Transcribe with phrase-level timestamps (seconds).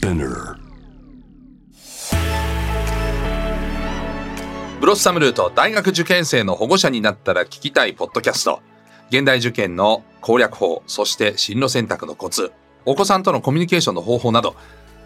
[0.00, 0.56] Spinner.
[4.80, 8.62] ブロッサムルート大学受験生の保護者になったら聞きたいポッドキャスト。
[9.10, 12.50] 現代受験の攻略法そして進路選択のコツ。
[12.86, 14.56] お子さんとのコミュニケーションの方法など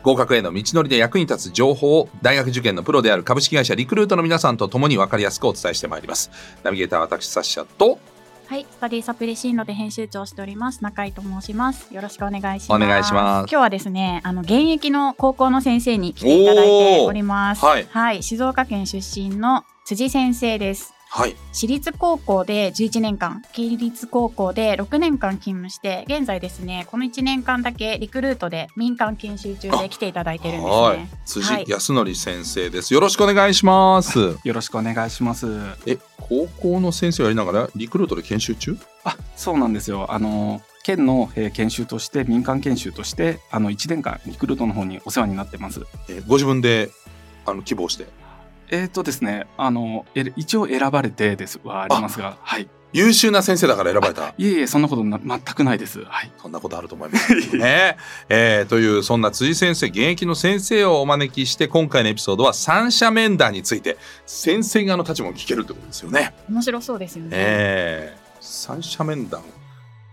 [0.05, 6.31] 合格への道のりで役に立つ情報を大学受験のプロである株式会社リクルートの皆さんと共に分かりやすくお伝えしてまいります。
[6.63, 7.99] ナビゲーター私サッシャと
[8.47, 11.93] はい、スタディサプリ進路で編集長をしております中井と申します。
[11.95, 12.83] よろしくお願いします。
[12.83, 17.65] お願いします今日はですね、あの現役の高校の先生に来ていただいております。
[17.65, 20.94] おーはい静岡県出身の辻先生です。
[21.17, 31.09] はい私立高校で11年間、県立高校で6年間勤務して、現在ですね、この1年間だけリクルートで民間研修中で来ていただいてるんですはいね。
[31.25, 35.47] 辻はい康則先生ですよろしくお願いしますよろしくお願いします。
[35.87, 38.77] え高校の先生をやりながらリクルートで研修中？
[39.05, 40.13] あ、そうなんですよ。
[40.13, 45.83] あの県の、えー研修として民間研修としてあの1年間リクルートの方にお世話になってます。
[46.09, 46.91] えご自分で
[47.47, 48.24] あの希望して？
[48.75, 52.69] えっ、とですね、あのえ一応選ばれてですはありますが、はい。
[52.93, 56.05] 優秀な先生だから選ばれたいえいえそんなことな全くないです。
[56.05, 56.33] はい。
[56.41, 57.97] そんなことあると思いますけどね。
[58.29, 66.35] えーというそんな辻先生現役の先生をお招きして今回のエピソードは三者面談について先生側の立場も聞けるってことですよね。
[66.49, 67.31] 面白そうですよね。
[67.33, 69.43] えー三者面談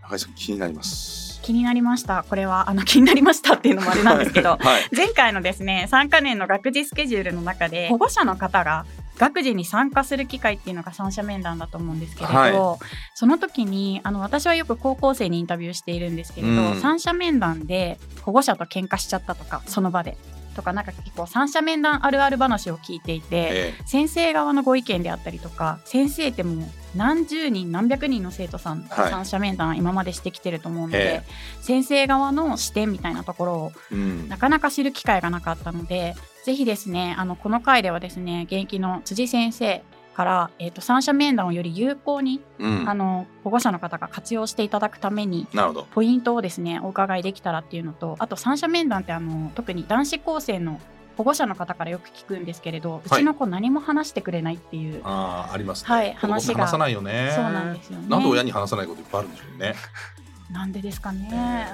[0.04, 1.31] 中井さん気になります。
[1.42, 2.24] 気になりました。
[2.28, 4.96] これはあの気になりましたっていうのもあれなんですけど、はい。
[4.96, 8.86] 前回のですね3カ年の学時スケジュールの中で保護者の方が
[9.18, 12.78] 学時に参加する機会っていうのが三者面談だと思うんですけれど、は
[13.14, 20.18] その時にあの私はよく高校生にインタビューしているんですけれど、うん三者面談で保護者と喧嘩しちゃったとかその場で
[20.52, 29.12] とかなんか結構三者面談あるある話を聞いていて、え先生側のご意見であったりとか先生ってもう何十人何百人の生徒さんとはい。
[29.12, 31.24] 三者面談今までしてきてると思うのえで、
[31.62, 34.30] 先生側の視点みたいなところをーうん。
[34.30, 39.84] なかなか知る機会がなかったので、ぜひですね、あのこの回ではですね、現役の辻先生
[40.22, 45.88] から、えー、と三者面談をより有効に、うんあの保護者の方が活用していただくために、なるほど。
[45.92, 50.80] ポイントをですね、お伺いできたらっていうのと、あと三者面談ってあの特に男子高生の
[51.18, 55.88] 保護者の方からよく聞くんですけれど、うちの子何も話してくれないっていう、ああありますね。
[55.88, 57.32] はい話が話さないよね。
[57.34, 58.08] そうなんですよね。
[58.08, 59.74] なんで親に話さないこといっぱいあるんでしょうね。
[60.52, 61.68] なんでですかね。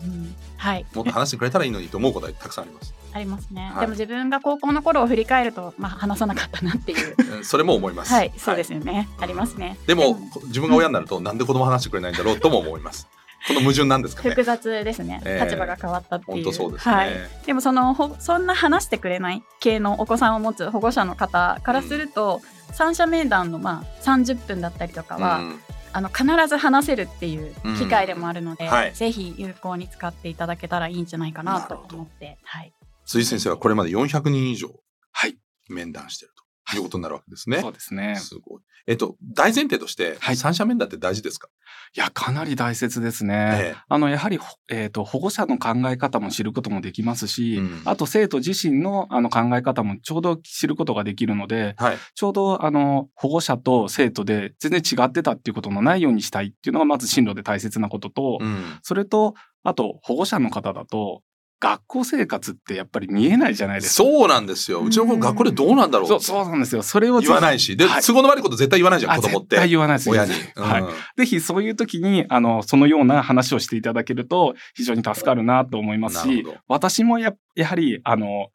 [0.00, 0.86] えうん、はい。
[0.94, 2.94] もっと話してくれたらいいのにと思うことはたくさんあります。
[3.12, 8.12] ありますね、はいでも自分が高校の頃を振り返ると、まあ、話さなかったなっていう うんそれも思います。
[8.12, 9.08] はい、そうですよね。
[9.20, 9.78] ありますね。
[9.86, 13.08] でも自分が親になるとなんで子供話してくれないんだろうとも思います。
[13.46, 14.30] この矛盾なんですかね。
[14.30, 16.44] 複雑ですね、ええ立場が変わったっていう。
[16.44, 16.94] 本当そうですね。
[16.94, 17.10] はい。
[17.46, 22.42] でもそのほそんな話してくれない系のお子さんを持つ保護者の方からすると、
[22.72, 32.72] 三者面談のまあ30分だったりとかは、うんあの必ず話せるっていう機会でもあるので、うんはいぜひ有効に使っていただけたらいいんじゃないかなと思って、はい。
[33.08, 34.68] 辻先生はこれまで400人以上
[35.12, 35.38] はい。
[35.70, 36.34] 面談している
[36.70, 37.60] ということになるわけですね。
[37.60, 38.16] そうですね。
[38.16, 38.60] すごい。
[38.86, 41.48] えっと大前提として、はい三者面談って大事ですか？
[41.96, 43.74] いやかなり大切ですね。
[43.74, 51.96] えあのやはり、ほえー、と保護者の考え方も知ることもできますし、うんあと生徒自身のあの考え方もちょうど知ることができるので、はい。
[52.14, 58.78] ちょうどあの保護者と生徒で全然違ってたっていうことのないようにしたいっていうのがまず進路で大切なことと、うん。
[58.82, 61.22] それとあと保護者の方だと
[61.60, 64.04] 学校生活ってやっぱり見えないじゃないですか。
[64.04, 64.80] そうなんですよ。
[64.80, 66.82] うちの子うん学校でどうなんだろうそうそうなんですよ。
[66.82, 69.56] それを言わないし、で、はい都合の悪いこと絶対言わないじゃん、あ子供って。
[69.56, 70.32] 絶対言わないです親に。
[70.54, 78.50] はいうんぜひそういう時にあのそのような話をしていただけると非常に助かるなと思いますし私もややはりあの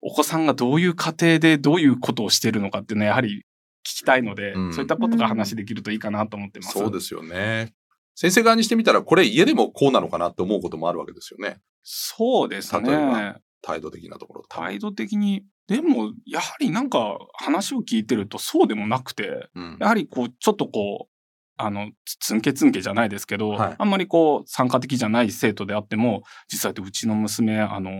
[0.00, 3.44] お子さんがどういう家庭でどういうことをしているのかっていうのはやはり
[3.86, 6.72] 聞きたいので、うんそういったことが話できるといいかなと思ってます。
[6.78, 7.72] そうですよね。
[8.14, 11.58] 先生側にしてみたら、これ家でもこうなのかなって思うこともあるわけですよね。
[11.82, 13.36] そうです例えばね。
[13.62, 14.48] 態度的なところと。
[14.48, 21.12] 態度的にでもやはりなんか話を聞いてるとそうでもなくてうんやはりこうちょっとこう
[21.56, 26.22] あのつつんけつんけじゃないですけど、はいあんまりこう参加的じゃない生徒であっても
[26.52, 27.90] 実際ってうちの娘あの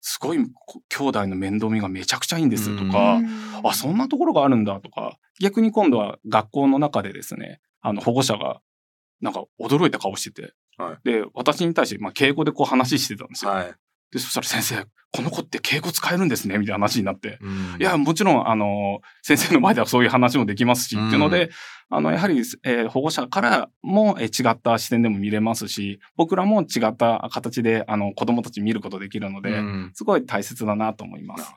[0.00, 3.20] すごいこ兄弟の面倒見がめちゃくちゃいいんですとか、
[3.64, 8.60] あそんなところがあるんだとか逆に今度は学校の中でですねあの保護者が
[9.20, 13.50] なんか驚いた顔してて、はで私に対して、まあ、敬語でこう話してたんですよ。
[13.52, 13.74] はい。
[14.12, 16.58] でそしたら先生この子って敬語使えるんですね？
[16.58, 17.38] みたいな話になって。
[17.40, 21.50] うんいや、もちろん、あの、先生の前ではそういう話もできますし、うんっていうので、
[21.88, 31.50] あの、やはり、えー保護者からも、えー違った視点でも見れますし、僕らも違った形で、あの、子供たち見ることできるので、うんすごい大切だなと思います。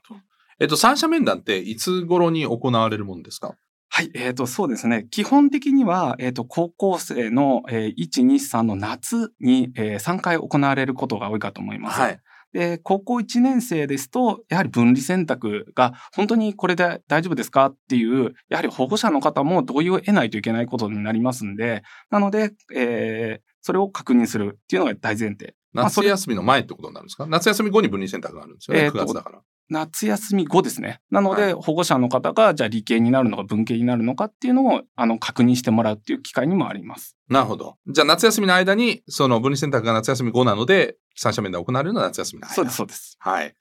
[0.60, 3.56] えっと、三者面談っていつ頃に行われるもんですか？
[3.92, 5.08] はい、えっ、と、そうですね。
[5.10, 12.00] 基本的には、えっ、と、高校生の、えー1、2、3の夏に、えー3回行われることが多いかと思います。
[12.00, 12.20] はい。
[12.54, 25.54] で、高校1年生ですと、やはり分離選択が本当にこれで大丈夫ですかっていう、やはり保護者の方も同意を得ないといけないことになりますんで、なので、えー、それを確認するっていうのが大前提。
[25.74, 27.26] 夏休みの前ってことになるんですか？
[27.28, 28.86] 夏休み後に分離選択があるんですよね。
[28.86, 29.42] えーと9月だから。
[29.72, 31.00] 夏休み後ですね。
[31.12, 37.16] なので、はい保護者の方が、じゃあ理系になるのか文系になるのかっていうのを、あの、確認してもらうっていう機会にもあります。
[37.30, 37.76] なるほど。
[37.88, 42.54] じゃあ夏休みの間に、その分離選択が夏休み後なので、三者面談が行われるのは夏休みの間。
[42.56, 43.16] そうです、そうです。
[43.20, 43.54] はい。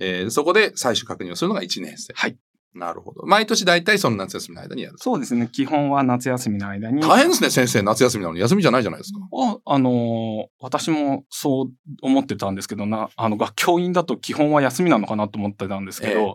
[0.00, 2.12] えーそこで最終確認をするのが1年生。
[2.16, 2.36] はい。
[2.74, 3.24] なるほど。
[3.24, 4.98] 毎年大体その夏休みの間にやる。
[4.98, 5.48] そうですね。
[5.50, 7.00] 基本は夏休みの間に。
[7.00, 7.82] 大変ですね、先生。
[7.82, 9.20] 夏休みなのに休みじゃないじゃないですか。
[9.32, 11.72] あ、あのー私もそう
[12.02, 16.26] 思ってたんですけどな、あの、学教員だと基本は休みなのかなと思ってたんですけど、ええ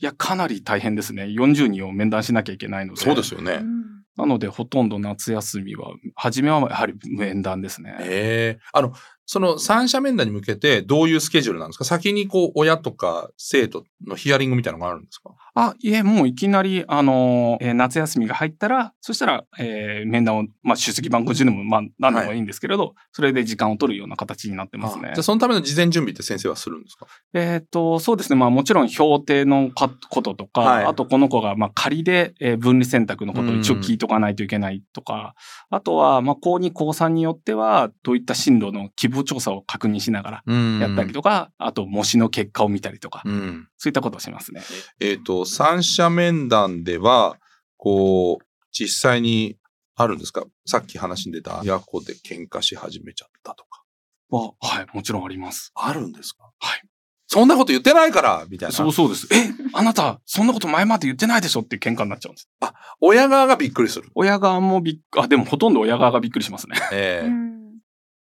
[0.00, 1.24] いや、かなり大変ですね。
[1.24, 3.00] 40人を面談しなきゃいけないので。
[3.00, 3.60] そうですよね。
[3.62, 7.96] うんなので、ほとんど夏休みは、初めはやはり面談ですね。
[8.00, 8.94] ええあの、
[9.26, 11.84] その三者面談に向けてどういうスケジュールなんですか？
[11.84, 15.30] 先にこう、親とか生徒のヒアリングみたいなのがあるんですか？
[15.58, 25.08] あ、いえ、もういきなり、あのーえー夏休みが入ったら、そしたら、えー面談を、まあ、出席番号順でも、まあ、何でもいいんですけれど、それで時間を取るような形になってますね。
[25.10, 25.22] あじゃあ。
[25.22, 27.06] そのための事前準備って先生はするんですか？
[27.34, 28.36] えっ、と、そうですね。
[28.36, 30.84] まあ、もちろん評定のかこととか、はい。
[30.84, 35.34] あとこの子が、まあ、仮で、えー分離選択のことを一応聞いとかないといけないとか、
[35.70, 43.68] あとは、まあ、高2、高3によっては、どういった進路の希望調査を確認しながらやったりとか、あと、模試の結果を見たりとか、うん。
[43.76, 44.62] そういったことをしますね。
[45.00, 47.36] えっ、と、三者面談では、
[47.76, 49.56] こう、実際に
[49.94, 53.82] あるんですかさっき話に出た親子で喧嘩し始めちゃったとか。
[54.28, 55.72] は、はい、もちろんあります。
[55.74, 56.82] あるんですかはい。
[57.28, 58.74] そんなこと言ってないからみたいな。
[58.74, 59.26] そうそうです。
[59.32, 62.48] え、あなた、そんなこと前まで言ってないでしょって喧嘩になっちゃうんです。
[62.60, 64.10] あ親側がびっくりする。
[64.14, 66.76] 親側もびっく、あ、でもほとんど親側がびっくりしますね。
[66.92, 67.55] ええうん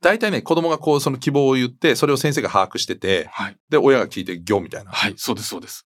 [0.03, 3.57] 大体ね、子供がこう、その希望を言って、それを先生が把握してて、はい。
[3.71, 4.91] で、親が聞いて、行みたいな。
[4.91, 5.87] はい、そうです、そうです。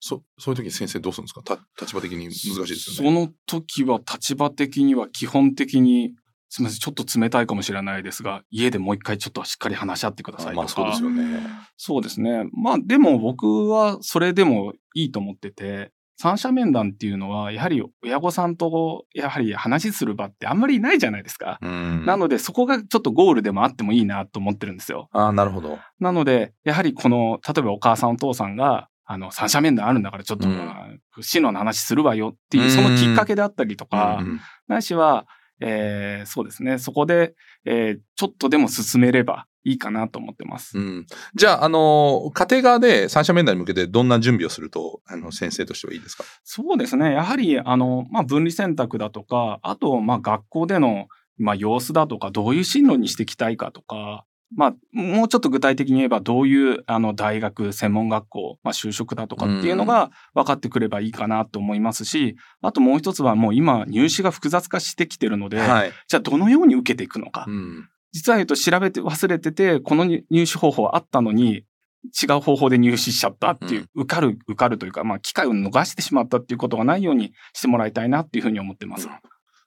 [0.00, 3.10] そ、そういう時に先生どうするんですかた立場的に難しいですよそね。
[3.12, 6.14] の時は立場的には基本的に、
[6.48, 10.56] すみません、ちょっと冷たいかもしれないですが、家でもう一回ちょっとしっかり話し合ってくださいとか。
[10.56, 11.40] まあそうですよね
[11.76, 12.48] そうですね。
[12.52, 21.58] まあでも僕はそれでもいいと思ってて、三者面談っていうのは、やはり親御さんとやはり話する場ってあんまりないじゃないですか。
[21.62, 22.04] うん。
[22.06, 25.08] なのでそこがちょっとゴールでもあってもいいなと思ってるんですよ。
[25.12, 25.78] ああ、なるほど。
[26.00, 35.26] なので、やはりこの、例えばお母さんお父さんが、あの、三者面談あるんだからちょっと、うん進路の話するわよっていうう、んそのきっかけであったりとか、うんないしは、
[35.60, 37.34] えーそうですね、そこで、
[37.64, 40.78] えーちょっとでも進めればいいかなと思ってます。
[40.78, 41.06] うん。
[41.34, 46.24] じゃあ、あの、家庭側で三者面談に向けてどんな準備をすると、あの、先生としてはいいですか？
[46.44, 54.24] そうですね、やはり、あの、まあ、分離選択だとか、あと、まあ、学校での、まあ、様子だとか、どういう進路にしていきたいかとか、
[54.56, 65.92] まあ、もうちょっと具体的に言えば、どういう、あの、大学、専門学校、まあ、就職だとかっていうのが分かってくればいいかなと思いますし、あともう一つはもう今、入試が複雑化してきてるので、はい。
[66.08, 67.44] じゃあどのように受けていくのか。
[67.46, 67.88] うん。
[68.12, 71.64] 実は言うと調べて忘れてて、この入入試方法あったのに、
[72.22, 79.08] 違う方法で入試しちゃったっていう、受かる、受かるというか、まあ、機会を逃してしまったっていうことがないようにしてもらいたいなっていうふうに思ってます。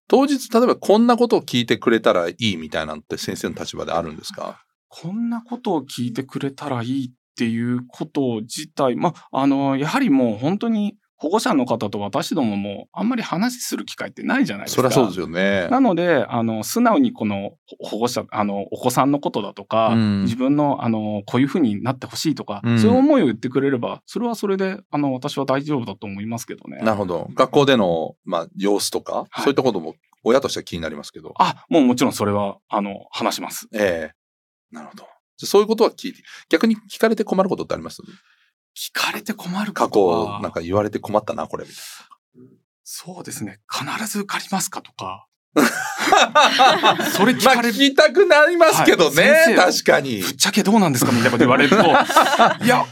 [0.07, 4.63] 当日、例えばこんなことを聞いてくれたらいいみたいなのって先生の立場であるんですか？
[4.88, 14.82] こんなことを聞いてくれたらいいっていうこと自体、まあ、あの、やはりもう本当に保護者の方と私どももあんまり話する機会ってないじゃないですか。
[14.82, 15.68] そりゃそうですよね。
[15.70, 26.80] なので、あの、素直にこの保護者、あの、お子さんのことだとか、うん自分の、あの、こういうふうになってほしいとか、うんそういう思いを言ってくれれば、それはそれで、あの、私は大丈夫だと思いますけどね。
[26.80, 27.30] なるほど。
[27.36, 31.36] 学校での、まあ、様子とか、はいそういったことも親としては気になりますけど。
[31.38, 33.68] あ、もうもちろんそれは、あの、話します。
[33.75, 35.06] ええなるほど。
[35.38, 38.01] そういうことは聞いて、逆に聞かれて困ることってあります？
[38.78, 41.84] 聞かれて困る過ことは、去、なんか言われて困ったな、これ、みたい
[42.84, 43.60] そうですね。
[43.72, 45.28] 必ず受かりますかとか。
[45.54, 45.66] な。
[47.12, 47.74] それ聞まあ、かれる。
[47.74, 50.36] 聞きたくなりますけどね、はい確かにぶっ。
[50.36, 51.78] ちゃけどうなんですかみたいなこと言われると、
[52.63, 52.88] いや、わ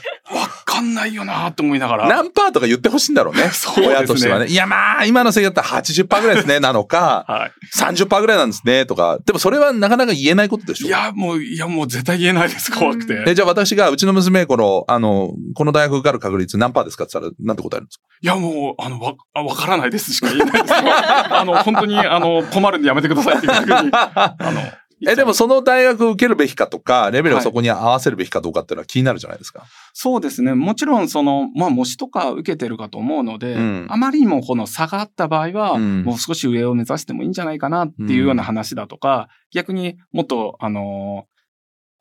[0.70, 2.08] かんないよなと思いながら。
[2.08, 3.50] 何パーとか言ってほしいんだろうね。
[3.54, 4.48] そうですね親としてはね。
[4.48, 7.52] いや、まあ、今のせいだったら80%ぐらいですね、なのか、はい。
[7.78, 9.18] 30%ぐらいなんですね、とか。
[9.26, 10.88] でもそれはなかなか言えないことでしょ。
[10.88, 12.72] いや、もう、いや、もう絶対言えないです。
[12.72, 13.24] 怖くて。
[13.28, 18.04] え、じゃあ私が、うちの娘、この、あの、この大学受かる確率何パーですかって言ったら、なんて答えるんですか？
[18.22, 20.80] いや、もう、あの、わ、あわからないですしか言えないですよ。
[20.84, 24.62] あの、本当に、あの、困るんでやめてくださいっていうふうに、あの、
[25.08, 29.65] え、でもその大学受けるべきかとか、レベルをはいそこに合わせるべきかどうかっていうのは気になるじゃないですか。
[29.94, 30.53] そうですね。
[30.53, 41.25] もちろん、その、まあ、模試とか受けてるかと思うので、うんあまりにもこの差があった場合は、うんもう少し上を目指してもいいんじゃないかなっていうような話だとか、逆にもっと、あの、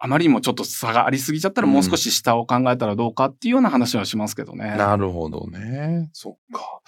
[0.00, 4.76] あまりにもちょっと差がありすぎちゃったらもう少し下を考えたらどうかっていうような話はしますけどね。
[4.76, 6.09] なるほどね。
[6.12, 6.81] そっか。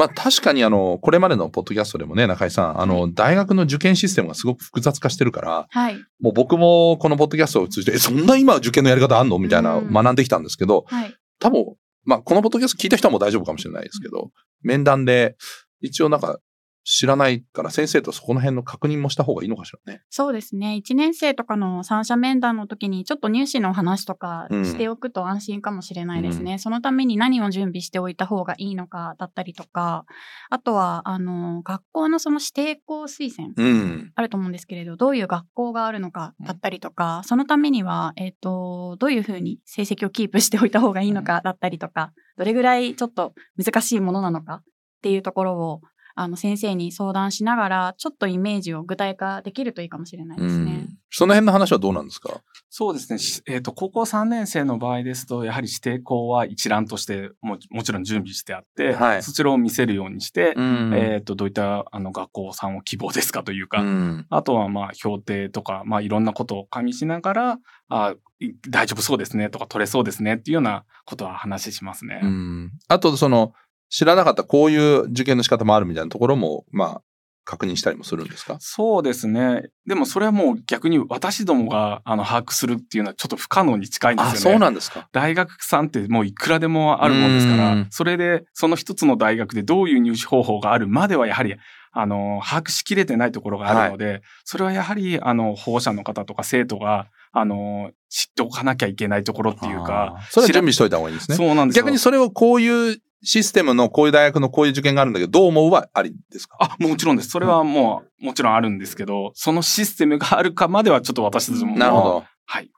[0.00, 5.96] まあ確かにあの、これまでのポッドキャストでもね、中井さん、あの、大学の受験システムがすごく複雑化してるから、はい。
[6.20, 11.14] もう僕もこのポッドキャストを通じて、え、そんな今受験のやり方あんのみたいなうん学んできたんですけど、はい。
[11.38, 11.66] 多分、
[12.04, 14.30] まあこのポッドキャスト聞いた人はもう大丈夫かもしれないですけど、
[14.62, 15.36] 面談で
[15.82, 16.38] 一応なんか
[16.84, 20.02] 知らないから先生とそこの辺の確認もした方がいいのかしらね。
[20.08, 20.80] そうですね。
[20.82, 26.58] 1年生とかの三者面談の時に、ちょっと入試の話とかうんしておくと安心かもしれないですね。
[26.58, 30.04] そのために何を準備しておいた方がいいのかだったりとか、
[30.48, 33.52] あとは、あの、学校のその指定校推薦。
[33.56, 34.12] うん。
[34.14, 44.62] あると思うんですけれど、どういう学校があるのかだったりとか、そのためには、えっ、と、どういうふうに成績をキープしておいた方がいいのかだったりとか、どれぐらいちょっと難しいものなのかっ
[45.02, 45.80] ていうところを、
[46.22, 50.86] あの、先生に相談しながら、ちょっとイメージを具体化できるといいかもしれないですね。
[51.08, 52.42] その辺の話はどうなんですか？
[52.68, 53.18] そうですね。
[53.18, 64.26] しえっ、と、高校3年生の場合ですと、やはり指定校は一覧としてももちろん準備してあって、はいそちらを見せるようにして、んえっ、と、どういったあの学校さんを希望ですかというか、うん。
[64.28, 67.58] あとはまあ評定とか、まあいろんなことを加味しながら、
[67.88, 72.20] あい大丈夫そうですねとか取れそうですねっていうようなことは話しますね。
[72.22, 72.72] うん。
[72.88, 73.54] あと、その、
[73.90, 77.02] 知らなかったこういう受験の仕方もあるみたいなところも、まあ、
[77.44, 78.56] 確認したりもするんですか？
[78.60, 79.70] そうですね。
[79.84, 84.40] でもそれはもう逆に私どもがあの把握するっていうのはちょっと不可能に近いんですよあ、ね。
[84.40, 85.08] そうなんですか。
[85.10, 91.56] 大学さんってもういくらでもあるもんですからうん、それでその一つの大学でどういう入試方法があるまではやはり、
[91.92, 101.36] あの、把握しきれてないところがあるので、それはやはり、あの、保護者の方とか生徒が、あの、知っておかなきゃいけないところっていうかそれは準備しといた方がいいんですね。
[101.36, 101.82] そうなんですよ。
[101.84, 106.56] 逆にそれをこういうシステムのこういう大学のこういう受験があるんだけど、どう思うはありですか？
[106.60, 107.30] あ、もちろんです。
[107.30, 111.76] それはもう、もちろんあるんですけど、そのシステムがあるかまではちょっと私たちも。
[111.76, 112.02] なるほ。
[112.02, 112.24] ど。
[112.46, 112.70] はい。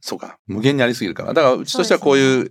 [0.00, 0.38] そうか。
[0.46, 1.34] 無限にありすぎるから。
[1.34, 2.50] だから、うちとしてはこういう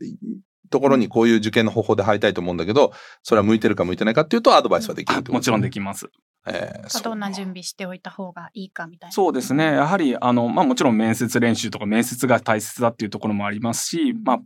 [0.70, 6.08] ところにこういう受験の方法で入りたいと思うんだけど、それは向いてるか向いてないかっていうとアドバイスはできるあってこともちろんでききます。
[6.48, 9.14] えーどんな準備しておいた方がいいかみたいな。
[9.14, 9.64] そうですね。
[9.66, 14.40] やはり、あの、まあもちろん面接練習とか面接が大切だっていうところもありますし、まあ、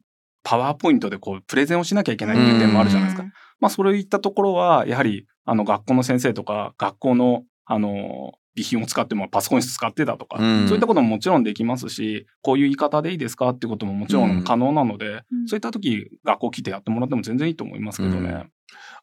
[0.43, 3.27] パワーポイントでこう、プレゼンをしなきゃいけないっていう点もあるじゃないですか。
[3.59, 18.29] まあ、そういったところは、やはり、あの、学校の先生とか、学校の、あの、備品を使ってもパソコン室使ってたとか、うんそういったことももちろんできますし、こういう言い方でいいですかっていうことももちろん可能なので、うんそういった時、学校来てやってもらっても全然いいと思いますけどね。
[18.29, 18.51] うん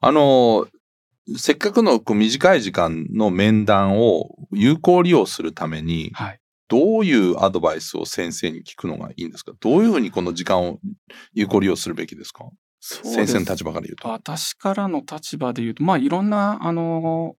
[0.00, 0.66] あの、
[1.37, 6.40] せっかくのこう短い時間の面談を有効利用するために、はい。
[6.68, 9.52] どういうアドバイスを先生に聞くのがいいんですか？
[9.61, 10.78] どういうふうにこの時間を
[11.32, 12.44] 有効利用するべきですか？
[12.80, 14.08] 先生の立場から言うと。
[14.08, 17.35] 私からの立場で言うと、まあ、いろんな、あの、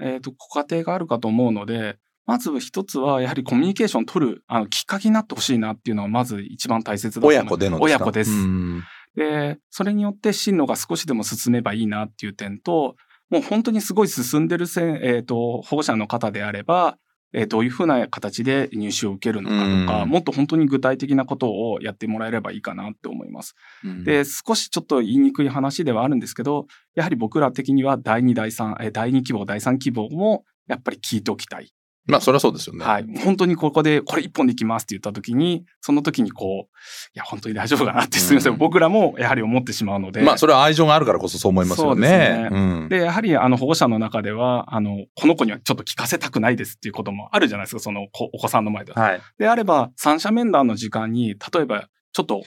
[0.00, 1.96] えっ、と、ご家庭があるかと思うので、
[2.26, 7.30] まず一つは、やはりコミュニケーション取る、あの、きっかけになってほしいなっていうのは、まず一番大切だと思う。
[7.30, 7.82] 親子でのか？
[7.84, 8.30] 親子です。
[8.30, 8.82] うん。
[9.16, 12.96] で、それによって進路が少しでも進めばいいなっていう点と、
[13.30, 16.98] もう本当にすごい進んでるせん、えっ、と、保護者の方であれば、
[17.36, 23.54] えーどういうふうな形で入試を受けるのかとか、うんもっと本当に具体的なことをやってもらえればいいかなって思います。
[23.84, 31.70] うんで、少しちょっと言いにくい話ではあるんですけど、やはり僕ら的には第2、第3、えー第2希望、第3希望もやっぱり聞いておきたい。
[32.06, 32.84] まあ、それはそうですよね。
[32.84, 33.06] はい。
[33.24, 36.76] 本当にここでこれ一本でいきますって言った時に、その時にこう、
[37.14, 40.22] いや、本当に大丈夫かなって、すみません、うん僕らもやはり思ってしまうので。
[40.22, 41.94] まあ、それは愛情があるからこそそう思いますよね。
[41.94, 49.02] そうですねうんで、やはり、あの、保護者の中では、あの、この子にはちょっと聞かせたくないですっていうこともあるじゃないですか、その子お子さんの前では。
[49.02, 49.20] はい。
[49.38, 52.44] であれば、三者面談の時間に、例えば、ちょっと、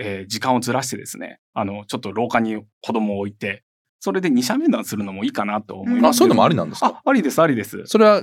[0.00, 3.64] えー時間をずらしてですね、あの、ちょっと廊下に子供を置いて、
[4.00, 6.16] それで二者面談するのもいいかなと思います。
[6.16, 6.86] あ、そういうのもありなんですか？
[6.86, 7.82] あ、ありです、ありです。
[7.86, 8.22] それは、あ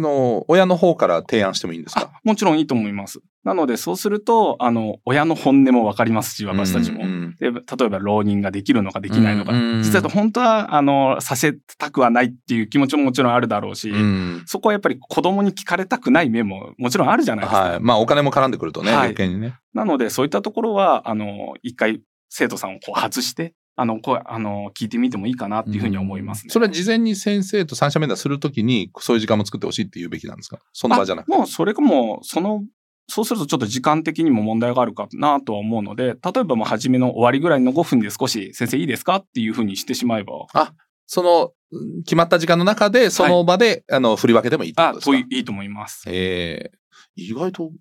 [0.00, 2.10] の、親の方から提案してもいいんですか？
[2.14, 3.20] あ、もちろんいいと思います。
[3.44, 7.04] なので、そうすると、あの、親の本音もわかりますし、私たちも。
[7.04, 9.52] うんうんで、例えば浪人ができるのかできないのか。
[9.52, 17.60] うんうん実際本当は、あの、させたくはないっていう気持ちももちろんあるだろうし、うんそこはやっぱり子供に聞かれたくない面ももちろんあるじゃないですか。
[17.60, 17.80] はい。
[17.80, 19.54] まあ、お金も絡んでくるとね、はい余計にね。
[19.74, 26.50] なので、そういったところは、あの、一回生徒さんをこう外して、あの、こう、あの、聞いてみてもいいかなっていうふうに思いますね。
[26.50, 30.58] それは事前に先生と三者面談するときに、そういう時間も作ってほしいって言うべきなんですか？
[30.72, 31.34] その場じゃなくて。
[31.34, 32.62] あもうそれかもう、その、
[33.08, 40.32] そうするとちょっと時間的にも問題があるかなとは思うので、例えばもう初めの終わりぐらいの5分で少し先生いいですかっていうふうにしてしまえば、
[41.06, 41.54] その、うん
[42.04, 45.10] 決まった時間の中で、その場で、あの、振り分けてもいいってことあ、ですか？
[45.10, 46.04] といいいと思います。
[46.06, 46.78] ええ
[47.16, 47.72] 意外と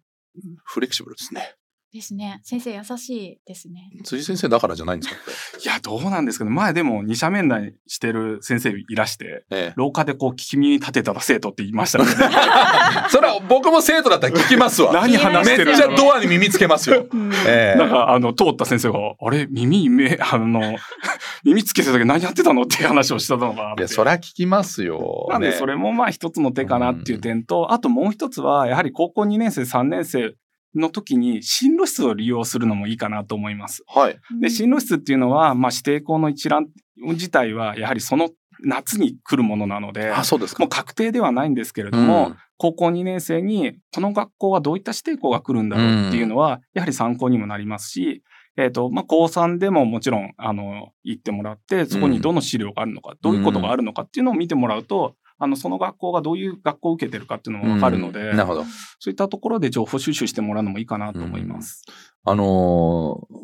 [0.65, 1.53] フレキシブルですね。
[1.93, 2.41] ですね。
[2.43, 3.91] 先生優しいですね。
[4.03, 5.21] 辻先生だからじゃないんですか？
[5.63, 12.05] いや、どうなんですけど、前でも二者面談してる先生いらして、ええ廊下でこう聞き耳立てたら生徒って言いましたね。
[13.09, 14.91] それは僕も生徒だったら聞きますわ。
[14.99, 15.77] 何話してるの？
[15.77, 17.05] めっちゃドアに耳つけますよ。
[17.47, 19.45] ええなんか、あの、通った先生が、あれ？
[19.49, 20.75] 耳、目、あの、
[21.45, 23.75] 耳つけてたけど何やってたのっていう話をしたのが。
[23.77, 25.27] いや、そりゃ聞きますよ。
[25.29, 30.33] なんで、ねそれもまあ一つの手かなっていう点と、あともう一つは、やはり高校2年生、3年生
[30.75, 33.83] の時に進路室を利用するのもいいかなと思います。
[33.87, 34.19] はい。
[34.41, 38.29] で、進路室っていうのは、まあ指定校の一覧自体は、やはりその
[38.61, 40.63] 夏に来るものなので、あ、そうですか。
[40.63, 48.23] もう確定ではないんですけれども、うん高校2年生にこの学校はどういった指定校が来るんだろうっていうのは、やはり参考にもなりますし、
[48.55, 58.63] えっ、と、まあ、高3でももちろん、あの、行ってもらって、そこにどの資料があるのか、どういうことがあるのかっていうのを見てもらうと、あの、その学校がどういう学校を受けてるかっていうのもわかるので、うんなるほど。
[58.99, 61.83] そういったところで情報収集してもらうのもいいかなと思います。
[62.23, 63.37] あのー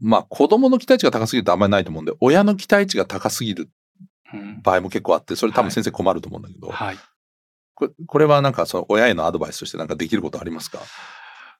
[0.00, 3.70] まあ、子供の期待値が高すぎるとあんまりないと思うんで、親の期待値が高すぎる
[4.32, 6.98] うん場合も結構あって、それ多分はい先生困ると思うんだけど、はい。
[7.74, 10.80] これこれはなんかその親へのアドバイスとしてなんかできることありますか、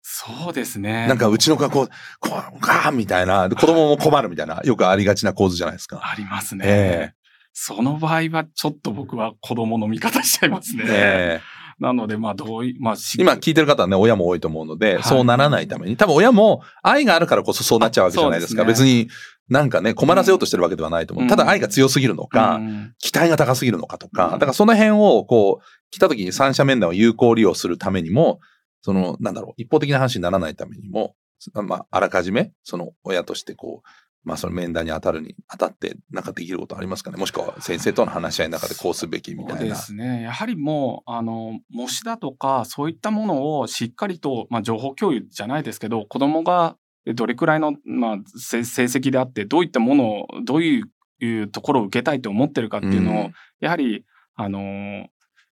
[0.02, 1.06] そうですね。
[1.06, 1.90] なんかうちの学校、こ
[2.28, 6.00] う、ガーンみたいな、で子供も困るみたいな、よくありがちな構図じゃないですか。
[6.02, 6.64] ありますね。
[6.66, 7.12] え
[7.54, 10.84] その場合は、ちょっと僕は子供の味方しちゃいますね。
[10.87, 11.54] ええ。
[11.78, 15.02] なので、まあ、どういまあ、し今聞いてる方はね、親も多いと思うので、はい。
[15.04, 18.62] そうならないために、多分親も愛があるからこそそうなっちゃうわけじゃないですか。
[18.62, 19.08] す別に
[19.49, 21.25] なんかね、困らせようとしてるわけではないと思う。
[21.25, 21.28] うん。
[21.28, 22.94] ただ愛が強すぎるのか、うん。
[22.99, 24.32] 期待が高すぎるのかとか、うん。
[24.32, 28.40] だからその辺をこう、来た時に三者面談を有効利用するためにも、
[28.82, 31.14] その、なんだろう、一方的な話にならないためにも、
[31.52, 33.88] まあ、あらかじめ、その親としてこう、
[34.25, 37.19] まあその面談に当たるに当たって、なんかできることありますかね？
[37.19, 39.76] もしくは先生との話し合いの中でこうすべきみたそうでいな。
[39.76, 40.23] すね。
[40.23, 46.76] やはりもう、あの、模試だとか、そういったものをしっかりと、まあ、情報共有じゃないですけど、子供が
[47.14, 50.85] どれくらいの、まあ、成成績であって、どういったものを、どういう
[51.21, 54.04] いうところを受けたいと思ってるかっていうのを、うんやはり、
[54.35, 55.07] あの、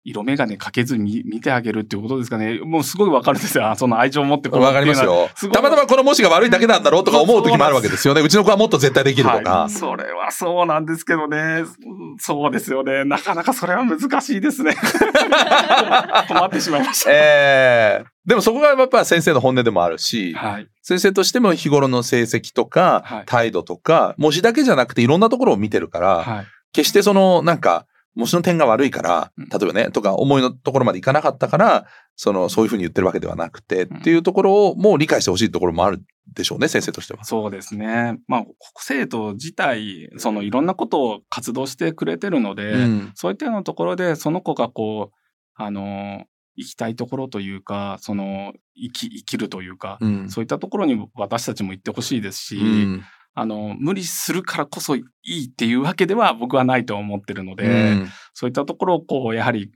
[0.07, 2.59] 色眼鏡かけずに見てあげるっていうことですかね。
[2.63, 3.69] もうすごいわかるんですよ。
[3.69, 8.21] あその愛情を持ってこうわかりますよたまたまこの模試が悪いだけなんだろうとか思う時もあるわけですよね。
[8.21, 9.69] うちの子はもっと絶対できるとはかい。
[9.69, 11.37] それはそうなんですけどね。
[11.37, 13.03] うんそうですよね。
[13.03, 14.75] なかなかそれは難しいですね。
[16.29, 17.11] 困ってしまいました。
[17.11, 20.67] ええでもそこがやっぱ先生の本音でもあるし、はい。
[20.81, 26.45] 先生としても日頃の成績とか、はい態度とか、模試だけじゃなくていろんなところを見てるから、はい。
[26.73, 27.85] 決してその、なんか、
[28.17, 36.03] 模試の点が悪いからうん、例えばね、とか思いのところまでいかなかったから、その、そういうふうに言ってるわけではなくて、うんっていうところをもう理解してほしいところもある
[36.33, 37.23] でしょうね、先生としては。
[37.23, 38.17] そうですね。
[38.27, 38.45] まあ、
[38.79, 43.11] 生徒自体、そのいろんなことを活動してくれてるので、うん。
[43.15, 45.17] そういったようなところで、その子がこう、
[45.55, 46.25] あの、
[46.55, 50.29] 行きたいところというか、その、生き、生きるというか、うん。
[50.29, 53.03] そういったところに私たちも行ってほしいですし、うん
[53.39, 59.71] あの、無理するからこそいいっていうわけでは僕はないと思ってるので、うんそういったところをこう、やはり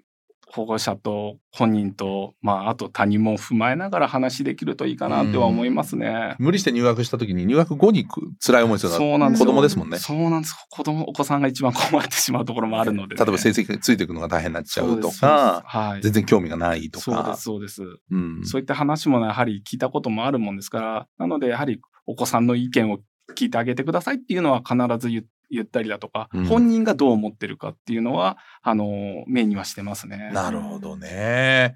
[0.52, 6.36] 保護者と本人と、まあ、あと他人も踏まえながら話できるといいかなっては思いますね。
[6.38, 9.98] 無理して入学した時に入学後にく辛い思いするのは子供ですもんね。
[9.98, 10.56] そうなんです。
[10.70, 16.02] 子供、お子さんが一番困ってしまうところもあるので、例えば成績がついていくのが大変になっちゃうとか、はい。
[16.02, 17.42] 全然興味がないとかそうです、。
[17.42, 17.84] そうです。
[18.12, 23.00] うんそういった話もやはり聞いたこともあるもんですから、なのでやはりお子さんの意見を
[23.36, 30.32] 聞いてあげてくださいっていうのは必ず言言ったりだとか、うん本人がどう思ってるかっていうのは、あの、メインにはしてますね。
[30.34, 31.76] なるほどね。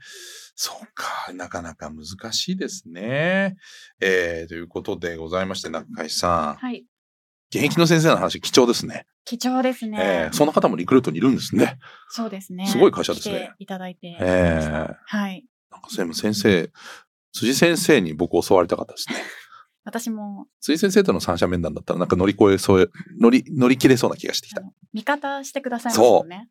[0.55, 3.57] そうか、なかなか難しいですね。
[3.99, 6.85] えー、ということでございまして、中井さん、はい。
[7.53, 9.05] 現役の先生の話貴重ですね。
[9.25, 9.97] 貴重ですね。
[10.01, 11.77] えー、その方もリクルートにいるんですね。
[12.09, 12.67] そうですね。
[12.67, 14.17] すごい会社ですねいただいて。
[14.19, 15.45] えー、はい。
[15.71, 16.69] なんか先先生、
[17.33, 19.15] 辻先生に僕教わりたかったですね。
[19.85, 24.63] 私も、辻先生との三者面談だったらなんか乗り越えそう、乗り、乗り切れそうな気がしてきた。
[24.93, 26.49] 味方してくださいますよね。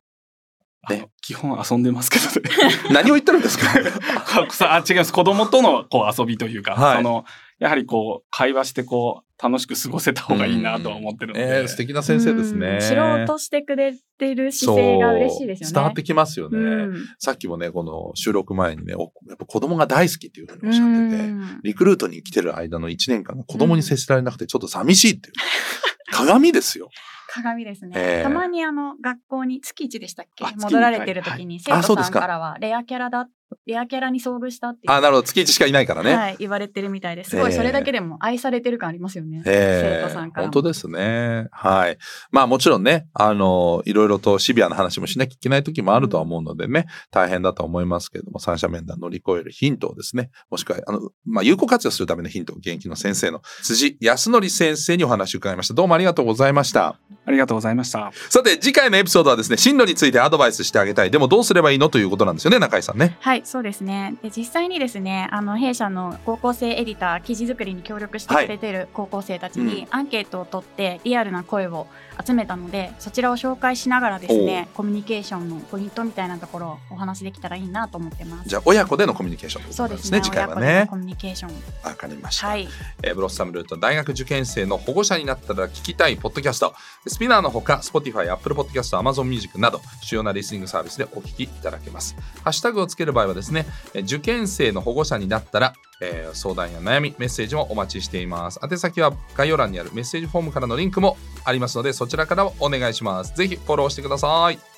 [0.88, 2.50] あの基本遊んでますけどね。
[2.92, 3.66] 何を言ってるんですか？
[4.50, 5.12] さあ違います。
[5.12, 7.24] 子供とのこう遊びというか、はいその、
[7.58, 11.60] やはりこう、会話してこう、楽しく過ごせた方がいいなとは思ってるので。
[11.60, 12.78] えー、素敵な先生ですね。
[12.80, 15.72] うん知ろうとしてくれてる姿勢が嬉しいですよね。
[15.74, 16.58] 伝わってきますよね。
[16.58, 25.34] うんさっきもね、この収録前にね、おやっぱ子供が大好きっていうふうにおっしゃってて、うんリクルートに来てる間の1年間が子供に接しられなくてちょっと寂しいっていう。
[26.12, 26.90] 鏡ですよ。
[27.34, 28.22] 鏡ですね、ええ。
[28.22, 30.44] たまにあの学校に月1でしたっけ？
[30.56, 33.28] 戻られてる時に生徒さんかからはレアキャラだ
[33.66, 34.92] レアキャラに遭遇したっていう。
[34.92, 35.26] あ、なるほど。
[35.26, 36.14] 月1しかいないからね。
[36.14, 37.30] はい、言われてるみたいです。
[37.30, 39.42] すごい、それだけでも愛されてる感ありますよね。
[39.46, 40.52] え生徒さんからも。
[40.52, 41.48] 本当ですね。
[41.50, 41.98] はい。
[42.30, 55.74] まあもちろんね、あの、いろいろとシビアな話もしなきゃいけない時もあるとは思うのでね、大変だとは思いますけれども、三者面談乗り越えるヒントをですね、もしくは、あの、まあ有効活用するためのヒントを現役の先生の辻康則先生にお話を伺いました。
[55.74, 56.98] どうもありがとうございました。
[57.26, 58.10] ありがとうございました。
[58.28, 61.10] さて、次回のエピソードはですね、進路についてアドバイスしてあげたい。
[61.10, 63.16] でもどうすればいいのということなんですよね、中井さんね。
[63.20, 64.16] はい、そうですね。
[64.22, 71.86] で実際にですね、あの弊社の高校生エディター記事作りに協力してくれている高校生たちはいにアンケートを取ってリアルな声を
[72.24, 78.48] 集めたので、そちらを紹介しながらですね、コミュニケーションのポイントみたいなところをお話できたらいいなと思ってます。
[78.48, 80.18] じゃあ、親子でのコミュニケーションというこそうですね。
[80.18, 80.96] ね、次回はねのコ。
[80.96, 81.54] ミュニケーション。
[81.82, 82.48] わかりました。
[82.48, 82.68] はい。
[83.02, 86.74] えーブロッサムルート大学受験生の保護者になったら聞きたいポッドキャスト
[87.06, 98.60] スピナーのほか Spotify、Apple Podcast、Amazon Music など主要なリスニングサービスでお聞きいただけますハッシュタグをつける場合はですね受験生の保護者になったら、えー相談や悩みメッセージもお待ちしています。
[98.62, 103.34] 宛先は概要欄にあるメッセージフォームからのリンクもありますのでそちらからお願いします。
[103.36, 104.73] ぜひフォローしてください。